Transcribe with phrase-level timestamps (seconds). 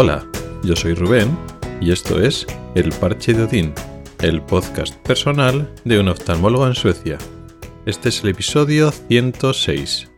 [0.00, 0.24] Hola,
[0.62, 1.36] yo soy Rubén
[1.80, 2.46] y esto es
[2.76, 3.74] El Parche de Odín,
[4.20, 7.18] el podcast personal de un oftalmólogo en Suecia.
[7.84, 10.08] Este es el episodio 106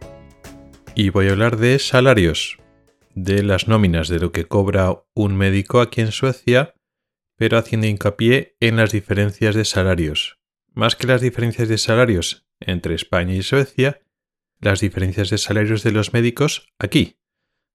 [0.94, 2.58] y voy a hablar de salarios,
[3.14, 6.74] de las nóminas de lo que cobra un médico aquí en Suecia,
[7.36, 10.40] pero haciendo hincapié en las diferencias de salarios.
[10.74, 14.02] Más que las diferencias de salarios entre España y Suecia,
[14.60, 17.16] las diferencias de salarios de los médicos aquí,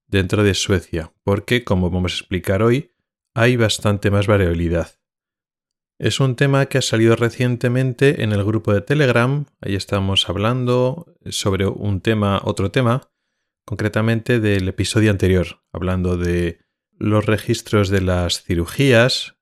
[0.08, 2.92] dentro de Suecia, porque, como vamos a explicar hoy,
[3.34, 5.00] hay bastante más variabilidad.
[5.98, 11.16] Es un tema que ha salido recientemente en el grupo de Telegram, ahí estamos hablando
[11.30, 13.10] sobre un tema, otro tema,
[13.66, 16.60] concretamente del episodio anterior, hablando de
[16.98, 19.36] los registros de las cirugías,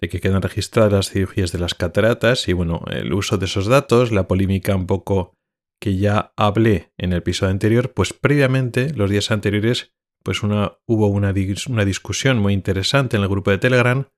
[0.00, 3.66] de que quedan registradas las cirugías de las cataratas y bueno, el uso de esos
[3.66, 5.35] datos, la polémica un poco
[5.80, 11.08] que ya hablé en el episodio anterior, pues previamente, los días anteriores, pues una, hubo
[11.08, 11.32] una,
[11.68, 14.08] una discusión muy interesante en el grupo de Telegram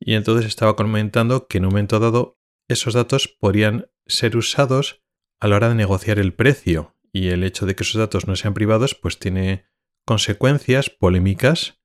[0.00, 5.02] y entonces estaba comentando que en un momento dado esos datos podrían ser usados
[5.40, 8.36] a la hora de negociar el precio y el hecho de que esos datos no
[8.36, 9.66] sean privados pues tiene
[10.04, 11.80] consecuencias polémicas,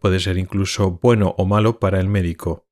[0.00, 2.66] puede ser incluso bueno o malo para el médico.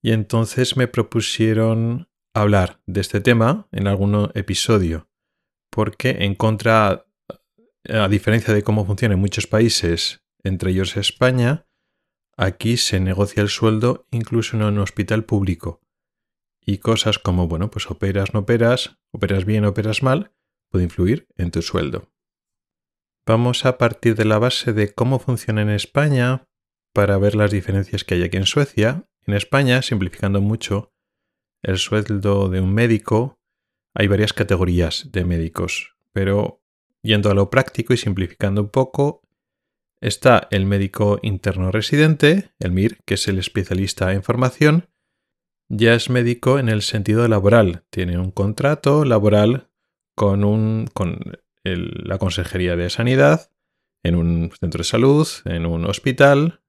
[0.00, 2.07] Y entonces me propusieron
[2.40, 5.08] hablar de este tema en algún episodio,
[5.70, 7.06] porque en contra,
[7.88, 11.66] a diferencia de cómo funciona en muchos países, entre ellos España,
[12.36, 15.80] aquí se negocia el sueldo incluso en un hospital público.
[16.64, 20.32] Y cosas como, bueno, pues operas, no operas, operas bien, operas mal,
[20.70, 22.12] puede influir en tu sueldo.
[23.26, 26.46] Vamos a partir de la base de cómo funciona en España
[26.94, 29.06] para ver las diferencias que hay aquí en Suecia.
[29.26, 30.94] En España, simplificando mucho,
[31.68, 33.38] el sueldo de un médico,
[33.94, 36.62] hay varias categorías de médicos, pero
[37.02, 39.20] yendo a lo práctico y simplificando un poco,
[40.00, 44.88] está el médico interno residente, el MIR, que es el especialista en formación,
[45.68, 49.68] ya es médico en el sentido laboral, tiene un contrato laboral
[50.16, 51.20] con, un, con
[51.64, 53.50] la Consejería de Sanidad,
[54.02, 56.62] en un centro de salud, en un hospital,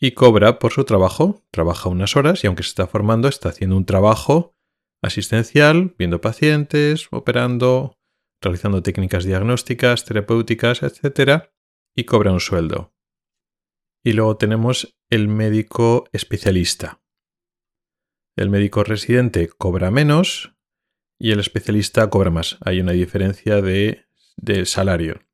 [0.00, 1.44] y cobra por su trabajo.
[1.50, 4.54] Trabaja unas horas y aunque se está formando, está haciendo un trabajo
[5.02, 7.98] asistencial, viendo pacientes, operando,
[8.40, 11.50] realizando técnicas diagnósticas, terapéuticas, etc.
[11.94, 12.94] y cobra un sueldo.
[14.04, 17.00] Y luego tenemos el médico especialista.
[18.36, 20.54] El médico residente cobra menos
[21.18, 22.56] y el especialista cobra más.
[22.60, 25.27] Hay una diferencia de, de salario.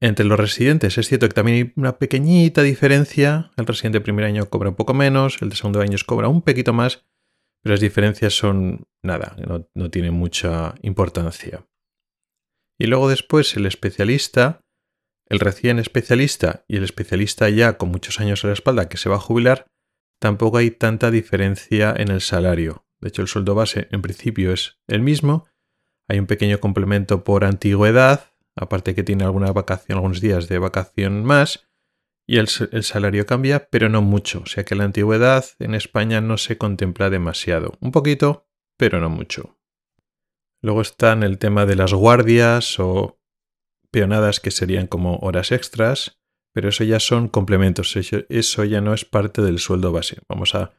[0.00, 3.50] Entre los residentes es cierto que también hay una pequeñita diferencia.
[3.56, 6.42] El residente de primer año cobra un poco menos, el de segundo año cobra un
[6.42, 7.06] poquito más,
[7.62, 11.66] pero las diferencias son nada, no, no tienen mucha importancia.
[12.78, 14.60] Y luego después el especialista,
[15.28, 19.08] el recién especialista y el especialista ya con muchos años a la espalda que se
[19.08, 19.66] va a jubilar,
[20.20, 22.86] tampoco hay tanta diferencia en el salario.
[23.00, 25.46] De hecho, el sueldo base en principio es el mismo.
[26.08, 31.24] Hay un pequeño complemento por antigüedad, aparte que tiene alguna vacación, algunos días de vacación
[31.24, 31.68] más,
[32.26, 34.40] y el, salario cambia, pero no mucho.
[34.40, 37.78] O sea que la antigüedad en España no se contempla demasiado.
[37.80, 39.58] Un poquito, pero no mucho.
[40.60, 43.20] Luego están el tema de las guardias o
[43.92, 46.20] peonadas que serían como horas extras,
[46.52, 50.18] pero eso ya son complementos, eso, ya no es parte del sueldo base.
[50.28, 50.72] Vamos a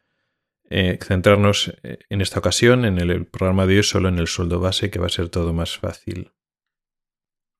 [0.68, 4.60] eh, centrarnos eh, en esta ocasión, en el programa de hoy, solo en el sueldo
[4.60, 6.32] base, que va a ser todo más fácil.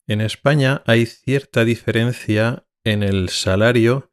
[0.09, 4.11] En España hay cierta diferencia en el salario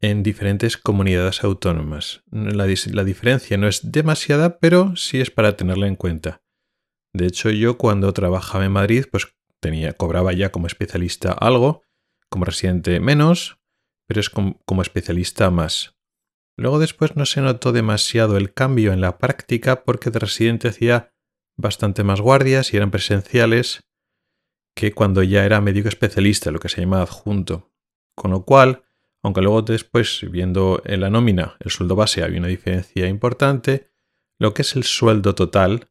[0.00, 2.22] en diferentes comunidades autónomas.
[2.30, 6.44] La, diferencia no es demasiada, pero sí es para tenerla en cuenta.
[7.12, 9.26] De hecho, yo cuando trabajaba en Madrid, pues
[9.60, 11.82] tenía, cobraba ya como especialista algo,
[12.30, 13.58] como residente menos,
[14.06, 15.96] pero es como, como especialista más.
[16.56, 21.12] Luego después no se notó demasiado el cambio en la práctica porque de residente hacía
[21.56, 23.80] bastante más guardias y eran presenciales
[24.76, 27.72] que cuando ya era médico especialista, lo que se llama adjunto.
[28.14, 28.84] Con lo cual,
[29.22, 33.90] aunque luego después, viendo en la nómina el sueldo base había una diferencia importante,
[34.38, 35.90] lo que es el sueldo total,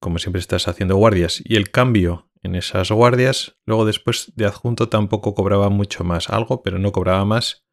[0.00, 4.88] como siempre estás haciendo guardias, y el cambio en esas guardias, luego después de adjunto
[4.88, 7.64] tampoco cobraba mucho más, algo, pero no cobraba más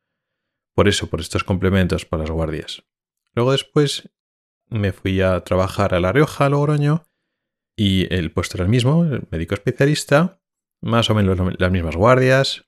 [0.75, 2.83] por eso, por estos complementos para las guardias.
[3.33, 4.11] Luego después
[4.67, 7.08] me fui a trabajar a La Rioja, a Logroño,
[7.79, 10.41] y el puesto era el mismo, el médico especialista,
[10.81, 12.65] más o menos las mismas guardias.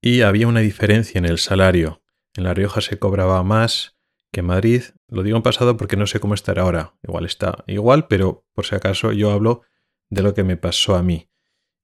[0.00, 2.02] Y había una diferencia en el salario.
[2.34, 3.98] En La Rioja se cobraba más
[4.32, 4.82] que en Madrid.
[5.08, 6.94] Lo digo en pasado porque no sé cómo estará ahora.
[7.02, 9.60] Igual está igual, pero por si acaso yo hablo
[10.08, 11.28] de lo que me pasó a mí.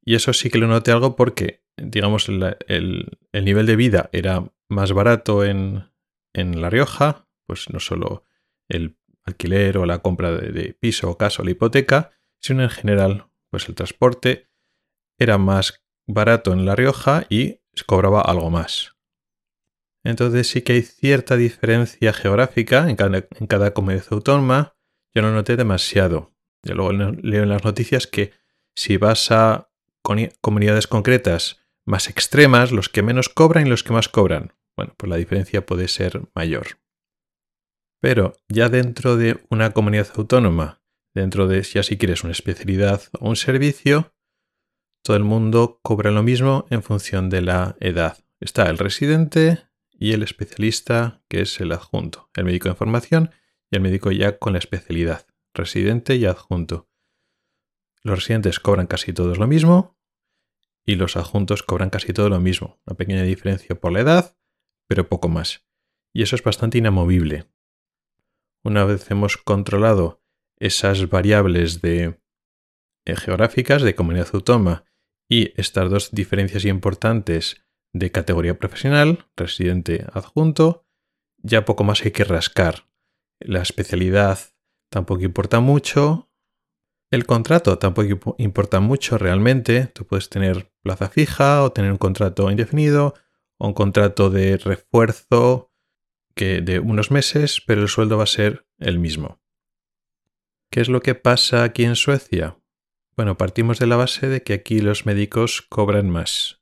[0.03, 4.93] Y eso sí que lo noté algo porque, digamos, el, nivel de vida era más
[4.93, 5.93] barato en,
[6.33, 8.25] en, La Rioja, pues no solo
[8.67, 8.98] el
[9.29, 12.11] alquiler o la compra de, piso o casa o la hipoteca,
[12.41, 14.49] sino en general, pues el transporte
[15.19, 18.97] era más barato en La Rioja y se cobraba algo más.
[20.05, 24.77] Entonces sí que hay cierta diferencia geográfica en cada, comunidad autónoma.
[25.15, 26.33] Yo no noté demasiado.
[26.63, 28.33] Yo luego leo en las noticias que
[28.75, 29.71] si vas a
[30.41, 35.11] comunidades concretas más extremas, los que menos cobran y los que más cobran, bueno, pues
[35.11, 36.79] la diferencia puede ser mayor.
[38.01, 40.83] Pero ya dentro de una comunidad autónoma,
[41.15, 44.15] dentro de, ya si quieres, una especialidad o un servicio,
[45.03, 48.19] todo el mundo cobra lo mismo en función de la edad.
[48.41, 53.31] Está el residente y el especialista, que es el adjunto, el médico de formación
[53.71, 56.89] y el médico ya con la especialidad, residente y adjunto.
[58.03, 59.99] Los residentes cobran casi todos lo mismo
[60.87, 62.81] y los adjuntos cobran casi todo lo mismo.
[62.87, 64.37] Una pequeña diferencia por la edad,
[64.87, 65.67] pero poco más.
[66.15, 67.47] Y eso es bastante inamovible.
[68.65, 70.23] Una vez hemos controlado
[70.59, 72.21] esas variables de,
[73.07, 74.85] eh, geográficas de comunidad autónoma
[75.29, 80.87] y estas dos diferencias importantes de categoría profesional, residente adjunto,
[81.39, 82.89] ya poco más hay que rascar.
[83.41, 84.39] La especialidad
[84.91, 86.31] tampoco importa mucho.
[87.11, 89.87] El contrato tampoco importa mucho realmente.
[89.87, 93.15] Tú puedes tener plaza fija o tener un contrato indefinido
[93.59, 95.68] o un contrato de refuerzo
[96.45, 99.41] de unos meses, pero el sueldo va a ser el mismo.
[100.71, 102.59] ¿Qué es lo que pasa aquí en Suecia?
[103.17, 106.61] Bueno, partimos de la base de que aquí los médicos cobran más.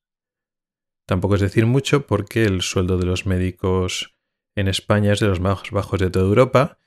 [1.06, 4.16] Tampoco es decir mucho porque el sueldo de los médicos
[4.54, 6.78] en España es de los más bajos de toda Europa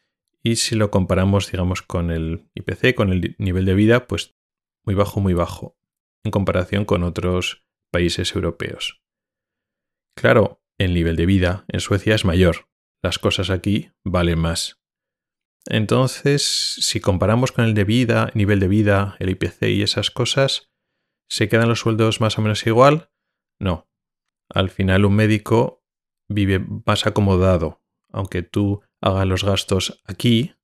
[0.42, 4.36] y si lo comparamos, digamos, con el IPC, con el nivel de vida, pues
[4.86, 5.78] muy bajo, muy bajo,
[6.24, 9.02] en comparación con otros países europeos.
[10.16, 12.69] Claro, el nivel de vida en Suecia es mayor,
[13.02, 14.80] las cosas aquí valen más.
[15.66, 16.44] Entonces,
[16.80, 20.72] si comparamos con el de vida, nivel de vida, el IPC y esas cosas,
[21.30, 23.12] ¿se quedan los sueldos más o menos igual?
[23.60, 23.90] No,
[24.50, 25.86] al final un médico
[26.28, 30.56] vive más acomodado, aunque tú hagas los gastos aquí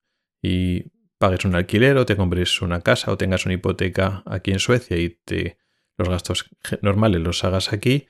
[0.42, 4.60] y pagues un alquiler o te compres una casa o tengas una hipoteca aquí en
[4.60, 5.58] Suecia y te,
[5.98, 6.50] los gastos
[6.82, 8.08] normales los hagas aquí,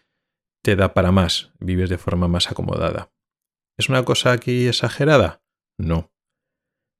[0.63, 3.14] te da para más, vives de forma más acomodada.
[3.77, 5.43] ¿Es una cosa aquí exagerada?
[5.77, 6.13] No.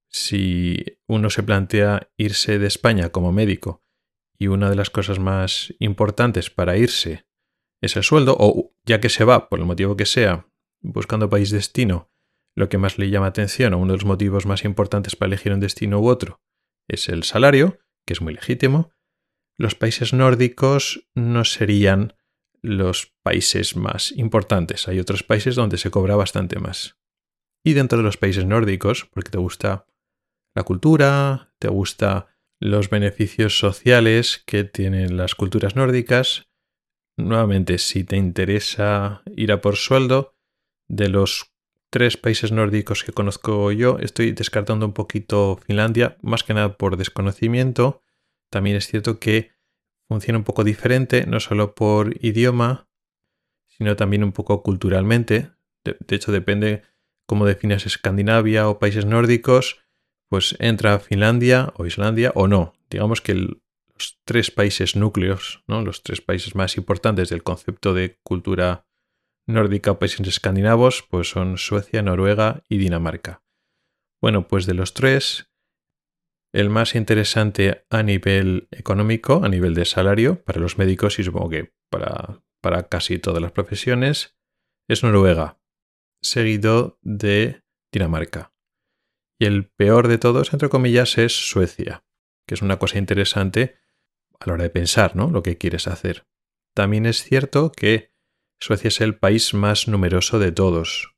[0.10, 3.84] Si uno se plantea irse de España como médico
[4.38, 7.26] y una de las cosas más importantes para irse
[7.82, 10.48] es el sueldo, o ya que se va, por el motivo que sea,
[10.82, 12.12] buscando país destino,
[12.56, 15.54] lo que más le llama atención o uno de los motivos más importantes para elegir
[15.54, 16.42] un destino u otro
[16.88, 18.92] es el salario, que es muy legítimo,
[19.58, 22.16] los países nórdicos no serían
[22.66, 24.88] los países más importantes.
[24.88, 26.98] Hay otros países donde se cobra bastante más.
[27.64, 29.86] Y dentro de los países nórdicos, porque te gusta
[30.54, 32.28] la cultura, te gusta
[32.60, 36.48] los beneficios sociales que tienen las culturas nórdicas,
[37.18, 40.36] Nuevamente, si te interesa ir a por sueldo,
[40.88, 41.54] de los
[41.90, 46.98] tres países nórdicos que conozco yo, estoy descartando un poquito Finlandia, más que nada por
[46.98, 48.02] desconocimiento.
[48.52, 49.52] También es cierto que
[50.08, 52.88] funciona un poco diferente, no solo por idioma,
[53.68, 55.52] sino también un poco culturalmente.
[55.84, 56.84] De, hecho, depende
[57.28, 59.82] cómo defines Escandinavia o países nórdicos,
[60.30, 62.74] pues entra Finlandia o Islandia o no.
[62.90, 65.82] Digamos que los tres países núcleos, ¿no?
[65.82, 68.88] los tres países más importantes del concepto de cultura
[69.48, 73.44] nórdica o países escandinavos, pues son Suecia, Noruega y Dinamarca.
[74.22, 75.52] Bueno, pues de los tres,
[76.56, 81.50] el más interesante a nivel económico, a nivel de salario, para los médicos y supongo
[81.50, 84.38] que para, para casi todas las profesiones,
[84.88, 85.60] es Noruega,
[86.22, 88.54] seguido de Dinamarca.
[89.38, 92.06] Y el peor de todos, entre comillas, es Suecia,
[92.48, 93.76] que es una cosa interesante
[94.40, 95.30] a la hora de pensar ¿no?
[95.30, 96.26] lo que quieres hacer.
[96.74, 98.14] También es cierto que
[98.62, 101.18] Suecia es el país más numeroso de todos.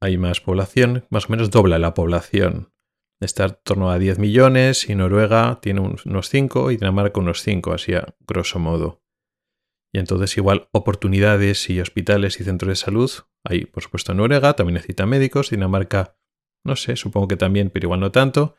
[0.00, 2.73] Hay más población, más o menos dobla la población.
[3.24, 7.72] Está en torno a 10 millones y Noruega tiene unos 5 y Dinamarca unos 5,
[7.72, 9.02] así a grosso modo.
[9.94, 13.10] Y entonces igual oportunidades y hospitales y centros de salud
[13.42, 16.18] hay, por supuesto, en Noruega, también necesita médicos, Dinamarca,
[16.64, 18.56] no sé, supongo que también, pero igual no tanto.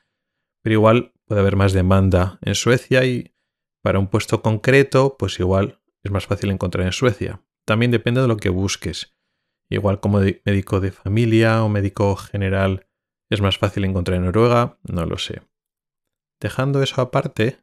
[0.64, 3.36] Pero igual puede haber más demanda en Suecia y
[3.84, 7.44] para un puesto concreto, pues igual es más fácil encontrar en Suecia.
[7.66, 9.16] También depende de lo que busques.
[9.70, 12.85] Igual como médico de familia o médico general
[13.30, 15.42] es más fácil encontrar en Noruega, no lo sé.
[16.40, 17.60] Dejando eso aparte,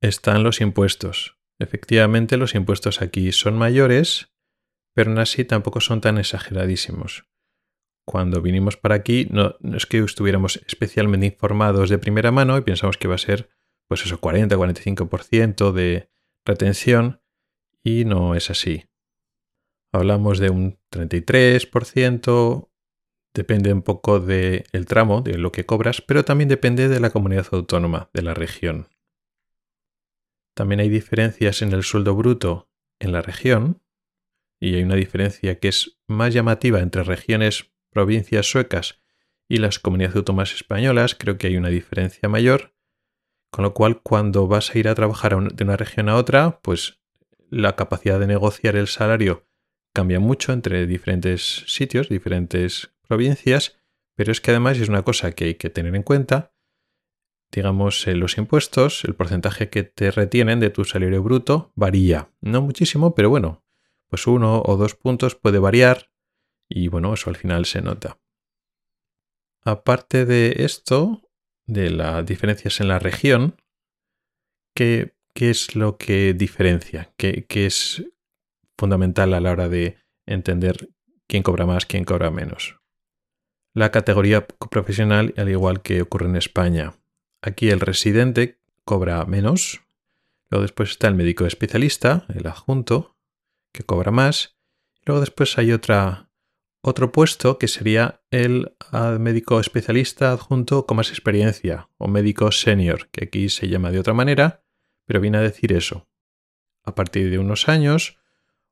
[0.00, 1.38] están los impuestos.
[1.60, 4.32] Efectivamente, los impuestos aquí son mayores,
[4.94, 7.24] pero aún así tampoco son tan exageradísimos.
[8.04, 12.98] Cuando vinimos para aquí, no, es que estuviéramos especialmente informados de primera mano y pensamos
[12.98, 13.50] que va a ser,
[13.88, 16.10] pues eso, 40-45% de
[16.44, 17.22] retención,
[17.84, 18.86] y no es así.
[19.92, 22.71] Hablamos de un 33%,
[23.34, 27.46] depende un poco del tramo, de lo que cobras, pero también depende de la comunidad
[27.52, 28.88] autónoma, de la región.
[30.54, 33.82] También hay diferencias en el sueldo bruto en la región,
[34.60, 39.02] y hay una diferencia que es más llamativa entre regiones, provincias suecas
[39.48, 42.74] y las comunidades autónomas españolas, creo que hay una diferencia mayor,
[43.50, 47.00] con lo cual cuando vas a ir a trabajar de una región a otra, pues
[47.50, 49.46] la capacidad de negociar el salario
[49.92, 53.78] cambia mucho entre diferentes sitios, diferentes provincias,
[54.16, 56.54] pero es que además es una cosa que hay que tener en cuenta,
[57.52, 62.30] digamos, los impuestos, el porcentaje que te retienen de tu salario bruto varía.
[62.40, 63.66] No muchísimo, pero bueno,
[64.08, 66.10] pues uno o dos puntos puede variar
[66.70, 68.18] y bueno, eso al final se nota.
[69.62, 71.20] Aparte de esto,
[71.66, 73.60] de las diferencias en la región,
[74.74, 77.12] ¿qué, es lo que diferencia?
[77.18, 78.02] ¿Qué, ¿Qué es
[78.78, 80.88] fundamental a la hora de entender
[81.26, 82.81] quién cobra más, quién cobra menos?
[83.74, 86.94] La categoría profesional, al igual que ocurre en España.
[87.40, 89.80] Aquí el residente cobra menos.
[90.50, 93.16] Luego después está el médico especialista, el adjunto,
[93.72, 94.56] que cobra más.
[95.04, 96.28] Luego después hay otra
[96.82, 103.08] otro puesto que sería el ah, médico especialista adjunto con más experiencia o médico senior,
[103.10, 104.64] que aquí se llama de otra manera,
[105.06, 106.08] pero viene a decir eso.
[106.84, 108.18] A partir de unos años,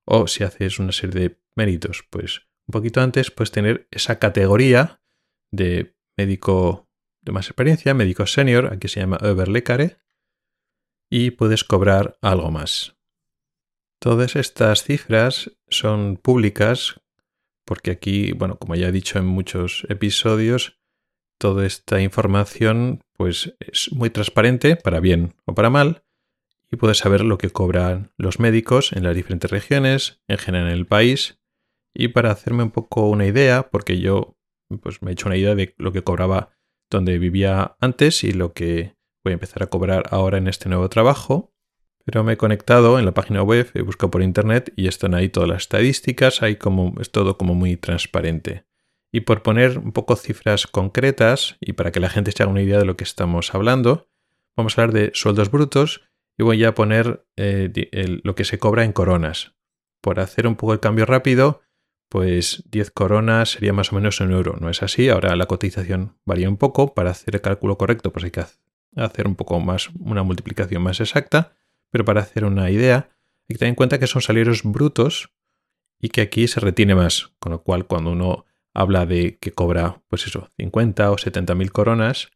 [0.05, 5.03] o si haces una serie de méritos, pues un poquito antes, puedes tener esa categoría
[5.51, 6.89] de médico
[7.21, 9.99] de más experiencia, médico senior, aquí se llama Överläkare,
[11.11, 12.95] y puedes cobrar algo más.
[13.99, 17.01] Todas estas cifras son públicas
[17.65, 20.79] porque aquí, bueno, como ya he dicho en muchos episodios,
[21.39, 26.05] toda esta información pues es muy transparente para bien o para mal
[26.71, 30.75] y puedes saber lo que cobran los médicos en las diferentes regiones, en general en
[30.75, 31.40] el país
[31.95, 34.37] y para hacerme un poco una idea, porque yo
[34.83, 36.51] pues me he hecho una idea de lo que cobraba
[36.91, 40.89] donde vivía antes y lo que voy a empezar a cobrar ahora en este nuevo
[40.89, 41.53] trabajo,
[42.05, 45.29] pero me he conectado en la página web, he buscado por internet y están ahí
[45.29, 48.65] todas las estadísticas, hay como, es todo como muy transparente.
[49.13, 52.63] Y por poner un poco cifras concretas y para que la gente se haga una
[52.63, 54.09] idea de lo que estamos hablando,
[54.57, 56.03] vamos a hablar de sueldos brutos
[56.39, 57.71] y voy a poner eh,
[58.23, 59.55] lo que se cobra en coronas.
[60.01, 61.61] Por hacer un poco el cambio rápido,
[62.11, 64.57] pues 10 coronas sería más o menos un euro.
[64.61, 66.93] No es así, ahora la cotización varía un poco.
[66.93, 68.45] Para hacer el cálculo correcto, pues hay que
[68.97, 71.53] hacer un poco más, una multiplicación más exacta.
[71.91, 73.11] Pero para hacer una idea,
[73.49, 75.31] hay que tener en cuenta que son salarios brutos
[76.01, 77.31] y que aquí se retiene más.
[77.39, 81.71] Con lo cual, cuando uno habla de que cobra, pues eso, 50 o 70 mil
[81.71, 82.33] coronas,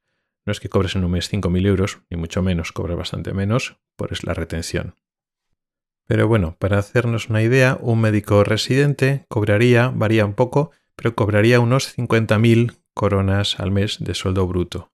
[0.47, 3.77] no es que cobres en un mes 5.000 euros, ni mucho menos, cobras bastante menos,
[3.97, 4.95] por es la retención.
[6.07, 11.61] Pero bueno, para hacernos una idea, un médico residente cobraría, varía un poco, pero cobraría
[11.61, 14.93] unos 50.000 coronas al mes de sueldo bruto.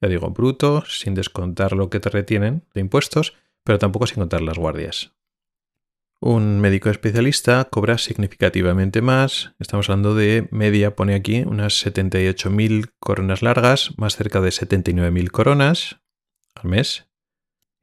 [0.00, 4.40] Ya digo, bruto, sin descontar lo que te retienen de impuestos, pero tampoco sin contar
[4.40, 5.12] las guardias.
[6.20, 13.42] Un médico especialista cobra significativamente más, estamos hablando de media, pone aquí, unas 78.000 coronas
[13.42, 16.00] largas, más cerca de 79.000 coronas
[16.54, 17.11] al mes.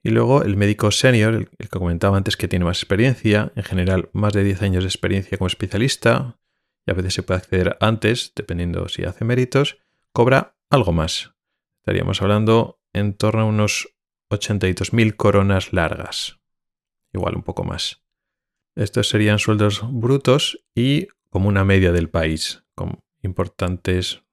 [0.03, 4.09] Y luego el médico senior, el, que comentaba antes que tiene más experiencia, en general
[4.13, 6.39] más de 10 años de experiencia como especialista,
[6.87, 9.77] y a veces se puede acceder antes, dependiendo si hace méritos,
[10.13, 11.33] cobra algo más.
[11.81, 13.93] Estaríamos hablando en torno a unos
[14.31, 16.39] 82.000 coronas largas.
[17.13, 18.03] Igual un poco más.
[18.75, 24.23] Estos serían sueldos brutos y como una media del país, con importantes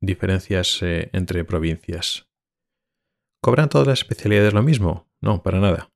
[0.00, 2.28] diferencias eh, entre provincias.
[3.40, 5.05] ¿Cobran todas las especialidades lo mismo?
[5.20, 5.90] No, para nada.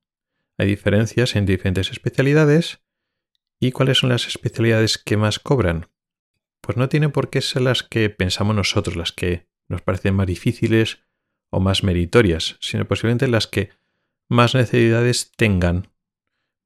[0.59, 2.81] Hay diferencias en diferentes especialidades.
[3.59, 5.89] ¿Y cuáles son las especialidades que más cobran?
[6.61, 10.27] Pues no tienen por qué ser las que pensamos nosotros, las que nos parecen más
[10.27, 10.99] difíciles
[11.51, 13.71] o más meritorias, sino posiblemente las que
[14.29, 15.89] más necesidades tengan,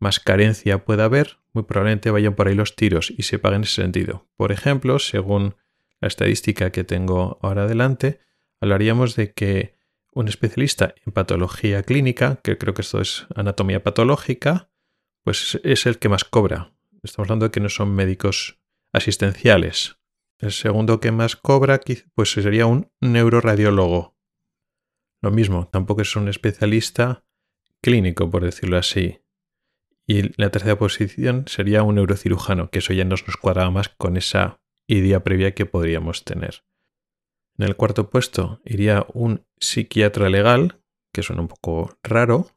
[0.00, 3.64] más carencia pueda haber, muy probablemente vayan por ahí los tiros y se paguen en
[3.64, 4.28] ese sentido.
[4.36, 5.56] Por ejemplo, según
[6.00, 8.20] la estadística que tengo ahora adelante,
[8.60, 9.73] hablaríamos de que
[10.14, 14.70] un especialista en patología clínica, que creo que esto es anatomía patológica,
[15.24, 16.72] pues es el que más cobra.
[17.02, 18.60] Estamos hablando de que no son médicos
[18.92, 19.96] asistenciales.
[20.38, 21.80] El segundo que más cobra
[22.14, 24.14] pues sería un neuroradiólogo,
[25.24, 27.24] lo mismo, tampoco es un especialista
[27.80, 29.22] clínico, por decirlo así.
[30.06, 34.18] Y la tercera posición sería un neurocirujano, que eso ya nos, nos cuadraba más con
[34.18, 36.66] esa idea previa que podríamos tener.
[37.58, 40.80] En el cuarto puesto iría un psiquiatra legal,
[41.12, 42.50] que suena un poco raro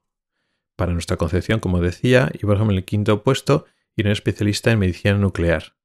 [0.76, 4.72] para nuestra concepción, como decía, y por ejemplo en el quinto puesto iría un especialista
[4.72, 5.76] en medicina nuclear.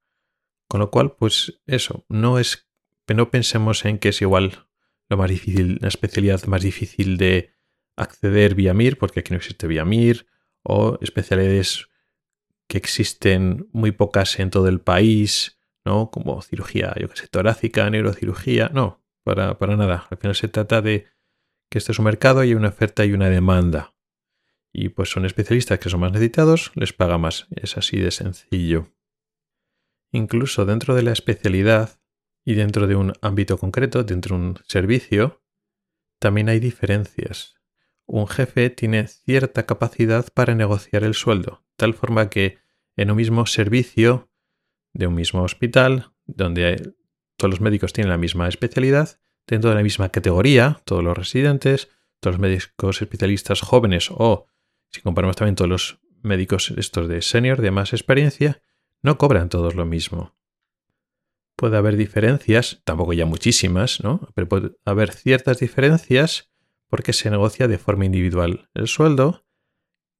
[0.69, 2.67] Con lo cual, pues eso, no es
[3.15, 4.67] no pensemos en que es igual
[5.09, 7.51] lo más difícil, la especialidad más difícil de
[7.97, 10.27] acceder vía MIR, porque aquí no existe vía MIR,
[10.63, 11.89] o especialidades
[12.69, 16.11] que existen muy pocas en todo el país, ¿no?
[16.11, 20.07] Como cirugía, yo que sé, torácica, neurocirugía, no, para, para nada.
[20.11, 21.07] Al final se trata de
[21.71, 23.95] que este es un mercado y hay una oferta y una demanda.
[24.73, 27.47] Y pues son especialistas que son más necesitados, les paga más.
[27.51, 28.89] Es así de sencillo.
[30.13, 32.01] Incluso dentro de la especialidad
[32.45, 35.43] y dentro de un ámbito concreto, dentro de un servicio,
[36.19, 37.57] también hay diferencias.
[38.07, 42.59] Un jefe tiene cierta capacidad para negociar el sueldo, tal forma que
[42.97, 44.31] en un mismo servicio
[44.93, 46.95] de un mismo hospital, donde
[47.43, 49.19] todos los médicos tienen la misma especialidad,
[49.49, 51.89] dentro de la misma categoría, todos los residentes,
[52.21, 54.47] todos los médicos especialistas jóvenes o,
[54.91, 58.63] si comparamos también todos los médicos estos de senior, de más experiencia,
[59.03, 60.37] no cobran todos lo mismo.
[61.57, 64.21] Puede haber diferencias, tampoco ya muchísimas, ¿no?
[64.35, 66.49] Pero puede haber ciertas diferencias
[66.87, 69.45] porque se negocia de forma individual el sueldo.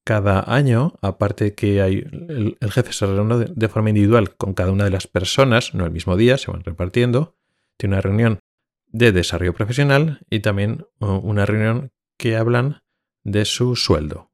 [0.05, 4.91] Cada año, aparte que el, jefe se reúne de, forma individual con cada una de
[4.91, 7.37] las personas, no el mismo día, se van repartiendo.
[7.77, 8.41] Tiene una reunión
[8.89, 12.83] de desarrollo profesional y también una reunión que hablan
[13.23, 14.33] de su sueldo.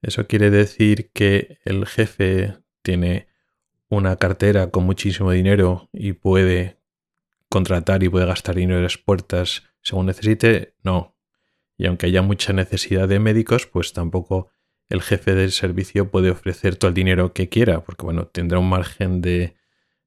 [0.00, 3.28] Eso quiere decir que el jefe tiene
[3.88, 6.78] una cartera con muchísimo dinero y puede
[7.50, 11.11] contratar y puede gastar dinero en las puertas según necesite, no.
[11.82, 14.52] Y aunque haya mucha necesidad de médicos, pues tampoco
[14.88, 18.68] el jefe del servicio puede ofrecer todo el dinero que quiera, porque bueno, tendrá un
[18.68, 19.56] margen de,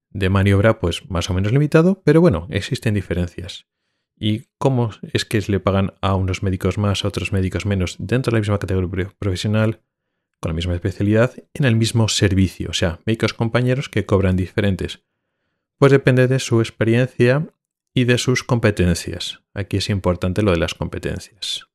[0.09, 3.67] de maniobra pues más o menos limitado, pero bueno, existen diferencias.
[4.15, 8.31] ¿Y cómo es que le pagan a unos médicos más, a otros médicos menos dentro
[8.31, 9.81] de la misma categoría profesional?
[10.39, 15.03] con la misma especialidad en el mismo servicio, o sea, médicos compañeros que cobran diferentes.
[15.77, 17.49] Pues depende de su experiencia
[17.95, 19.41] y de sus competencias.
[19.55, 21.67] Aquí es importante lo de las competencias.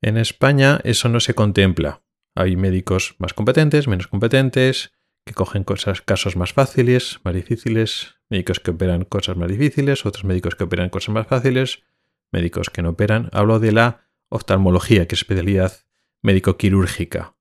[0.00, 2.02] En España eso no se contempla.
[2.36, 4.92] Hay médicos más competentes, menos competentes,
[5.26, 10.54] que cogen casos más fáciles, más difíciles, médicos que operan cosas más difíciles, otros médicos
[10.54, 11.82] que operan cosas más fáciles,
[12.30, 13.28] médicos que no operan.
[13.32, 15.84] Hablo de la oftalmología, que es especialidad
[16.22, 17.36] médico-quirúrgica.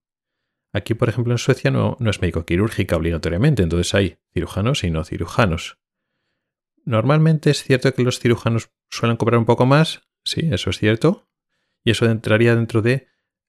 [0.73, 5.03] Aquí, por ejemplo, en Suecia no, es médico quirúrgica obligatoriamente, entonces hay cirujanos y no
[5.03, 5.77] cirujanos.
[6.85, 11.27] Normalmente es cierto que los cirujanos suelen cobrar un poco más, sí, eso es cierto,
[11.83, 13.07] y eso entraría dentro del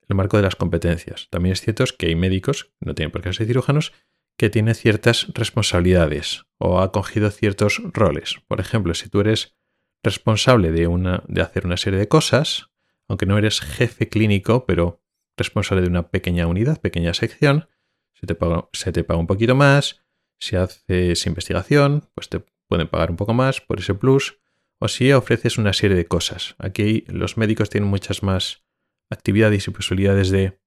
[0.09, 1.29] marco de las competencias.
[1.31, 3.93] También es cierto que hay médicos, no tienen por qué ser cirujanos,
[4.37, 8.37] que tienen ciertas responsabilidades o ha cogido ciertos roles.
[8.49, 9.57] Por ejemplo, si tú eres
[10.03, 12.71] responsable de, una, de hacer una serie de cosas,
[13.09, 15.01] aunque no eres jefe clínico, pero
[15.37, 17.69] responsable de una pequeña unidad, pequeña sección,
[18.15, 20.05] se te paga, se te paga un poquito más,
[20.39, 24.39] si haces investigación, pues te pueden pagar un poco más por ese plus,
[24.79, 26.57] o si ofreces una serie de cosas.
[26.59, 28.65] Aquí los médicos tienen muchas más
[29.11, 30.61] actividades y posibilidades de,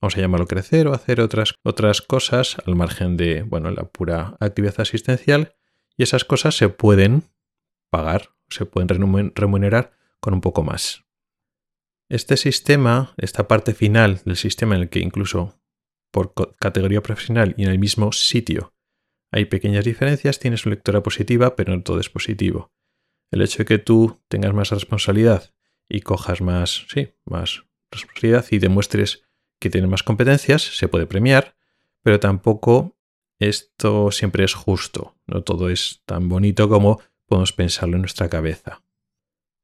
[0.00, 4.36] vamos a llamarlo crecer o hacer otras, otras cosas al margen de, bueno, la pura
[4.40, 5.54] actividad asistencial,
[5.96, 7.24] y esas cosas se pueden
[7.90, 8.88] pagar, se pueden
[9.34, 11.04] remunerar con un poco más.
[12.08, 15.60] Este sistema, esta parte final del sistema en el que incluso
[16.10, 18.73] por categoría profesional y en el mismo sitio
[19.34, 22.72] hay pequeñas diferencias, tiene su lectura positiva, pero no todo es positivo.
[23.30, 25.52] El hecho de que tú tengas más responsabilidad
[25.88, 29.24] y cojas más, sí, más responsabilidad y demuestres
[29.58, 31.56] que tienes más competencias, se puede premiar,
[32.02, 32.96] pero tampoco
[33.40, 35.16] esto siempre es justo.
[35.26, 38.82] No todo es tan bonito como podemos pensarlo en nuestra cabeza.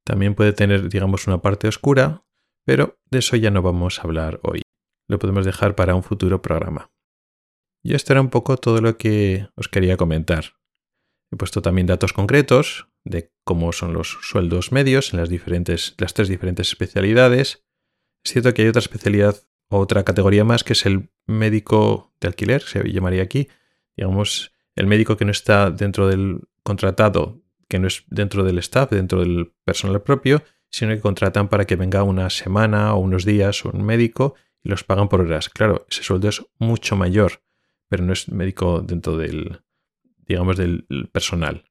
[0.04, 2.24] También puede tener, digamos, una parte oscura
[2.64, 4.62] pero de eso ya no vamos a hablar hoy.
[5.08, 6.90] Lo podemos dejar para un futuro programa.
[7.82, 10.56] Y esto era un poco todo lo que os quería comentar.
[11.32, 16.12] He puesto también datos concretos de cómo son los sueldos medios en las, diferentes, las
[16.12, 17.64] tres diferentes especialidades.
[18.24, 19.36] Es cierto que hay otra especialidad
[19.70, 23.48] o otra categoría más que es el médico de alquiler, se llamaría aquí.
[23.96, 28.90] Digamos, el médico que no está dentro del contratado, que no es dentro del staff,
[28.90, 33.64] dentro del personal propio, sino que contratan para que venga una semana o unos días
[33.64, 35.48] un médico y los pagan por horas.
[35.48, 37.42] Claro, ese sueldo es mucho mayor,
[37.90, 39.62] pero no es médico dentro del,
[40.16, 41.64] digamos, del personal.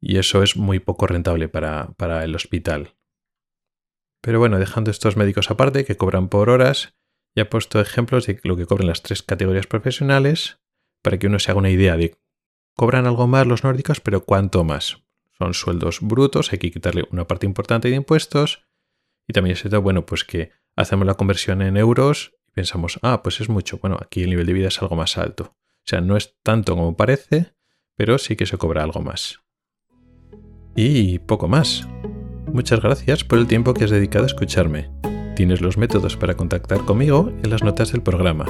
[0.00, 2.96] Y eso es muy poco rentable para, para el hospital.
[4.20, 6.94] Pero bueno, dejando estos médicos aparte que cobran por horas,
[7.36, 10.60] Ya he puesto ejemplos de lo que cobran las tres categorías profesionales
[11.02, 12.16] para que uno se haga una idea de
[12.74, 15.04] cobran algo más los nórdicos, pero cuánto más.
[15.36, 18.66] Son sueldos brutos, hay que quitarle una parte importante de impuestos
[19.28, 23.22] y también es cierto, bueno, pues que hacemos la conversión en euros y pensamos, ah,
[23.22, 23.78] pues es mucho.
[23.78, 25.54] Bueno, aquí el nivel de vida es algo más alto.
[25.54, 27.52] O sea, no es tanto como parece,
[27.96, 29.40] pero sí que se cobra algo más.
[30.76, 31.86] Y poco más.
[32.52, 34.90] Muchas gracias por el tiempo que has dedicado a escucharme.
[35.36, 38.46] Tienes los métodos para contactar conmigo en las notas del programa.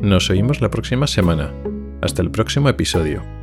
[0.00, 1.52] Nos oímos la próxima semana.
[2.00, 3.41] Hasta el próximo episodio.